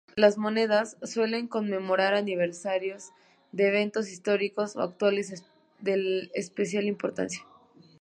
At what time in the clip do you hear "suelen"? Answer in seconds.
1.03-1.47